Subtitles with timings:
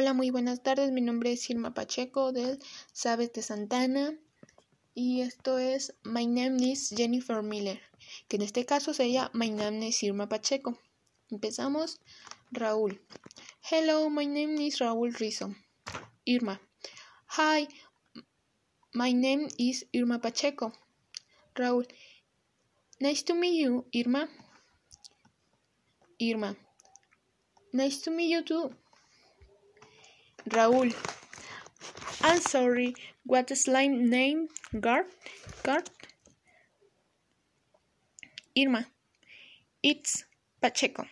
[0.00, 0.92] Hola, muy buenas tardes.
[0.92, 2.60] Mi nombre es Irma Pacheco del
[2.92, 4.16] Sabes de Santana
[4.94, 7.80] y esto es My Name is Jennifer Miller,
[8.28, 10.78] que en este caso sería My Name is Irma Pacheco.
[11.32, 12.00] Empezamos.
[12.52, 13.00] Raúl.
[13.68, 15.56] Hello, my name is Raúl Rizzo.
[16.24, 16.60] Irma.
[17.36, 17.66] Hi,
[18.94, 20.74] my name is Irma Pacheco.
[21.56, 21.88] Raúl.
[23.00, 24.28] Nice to meet you, Irma.
[26.20, 26.56] Irma.
[27.72, 28.72] Nice to meet you too.
[30.46, 30.94] Raúl.
[32.22, 34.48] I'm sorry, what is slime name?
[34.80, 35.06] Guard?
[35.62, 35.90] Guard?
[38.56, 38.86] Irma.
[39.82, 40.24] It's
[40.60, 41.06] Pacheco.